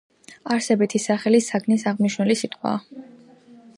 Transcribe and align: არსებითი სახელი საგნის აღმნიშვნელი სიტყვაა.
არსებითი 0.53 1.01
სახელი 1.03 1.41
საგნის 1.49 1.85
აღმნიშვნელი 1.93 2.39
სიტყვაა. 2.41 3.07